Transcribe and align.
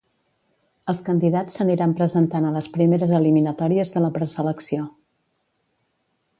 Els 0.93 1.03
candidats 1.09 1.57
s'aniran 1.59 1.93
presentant 1.99 2.49
a 2.49 2.55
les 2.57 2.71
primeres 2.79 3.15
eliminatòries 3.19 3.95
de 3.97 4.05
la 4.07 4.13
preselecció. 4.19 4.89